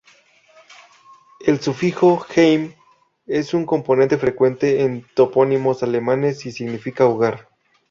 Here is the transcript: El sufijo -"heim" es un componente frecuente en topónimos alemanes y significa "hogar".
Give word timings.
El 1.41 1.59
sufijo 1.61 2.17
-"heim" 2.17 2.73
es 3.27 3.53
un 3.53 3.67
componente 3.67 4.17
frecuente 4.17 4.81
en 4.81 5.05
topónimos 5.13 5.83
alemanes 5.83 6.47
y 6.47 6.51
significa 6.51 7.05
"hogar". 7.05 7.49